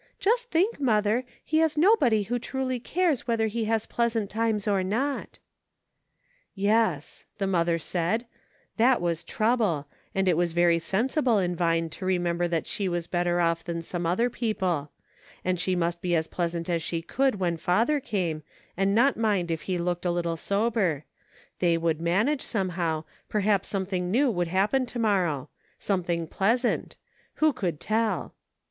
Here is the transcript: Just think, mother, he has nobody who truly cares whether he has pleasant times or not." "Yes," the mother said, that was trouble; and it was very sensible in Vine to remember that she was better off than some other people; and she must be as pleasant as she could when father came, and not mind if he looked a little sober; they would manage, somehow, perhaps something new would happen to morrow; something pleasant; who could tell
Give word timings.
Just 0.19 0.49
think, 0.49 0.79
mother, 0.79 1.25
he 1.45 1.59
has 1.59 1.77
nobody 1.77 2.23
who 2.23 2.39
truly 2.39 2.79
cares 2.79 3.27
whether 3.27 3.45
he 3.45 3.65
has 3.65 3.85
pleasant 3.85 4.31
times 4.31 4.67
or 4.67 4.83
not." 4.83 5.37
"Yes," 6.55 7.25
the 7.37 7.45
mother 7.45 7.77
said, 7.77 8.25
that 8.77 8.99
was 8.99 9.23
trouble; 9.23 9.85
and 10.15 10.27
it 10.27 10.35
was 10.35 10.53
very 10.53 10.79
sensible 10.79 11.37
in 11.37 11.55
Vine 11.55 11.87
to 11.91 12.05
remember 12.05 12.47
that 12.47 12.65
she 12.65 12.89
was 12.89 13.05
better 13.05 13.39
off 13.39 13.63
than 13.63 13.83
some 13.83 14.07
other 14.07 14.27
people; 14.27 14.89
and 15.45 15.59
she 15.59 15.75
must 15.75 16.01
be 16.01 16.15
as 16.15 16.25
pleasant 16.25 16.67
as 16.67 16.81
she 16.81 17.03
could 17.03 17.35
when 17.35 17.55
father 17.55 17.99
came, 17.99 18.41
and 18.75 18.95
not 18.95 19.17
mind 19.17 19.51
if 19.51 19.61
he 19.69 19.77
looked 19.77 20.03
a 20.03 20.09
little 20.09 20.35
sober; 20.35 21.05
they 21.59 21.77
would 21.77 22.01
manage, 22.01 22.41
somehow, 22.41 23.03
perhaps 23.29 23.69
something 23.69 24.09
new 24.09 24.31
would 24.31 24.47
happen 24.47 24.87
to 24.87 24.97
morrow; 24.97 25.47
something 25.77 26.25
pleasant; 26.27 26.95
who 27.35 27.53
could 27.53 27.79
tell 27.79 28.33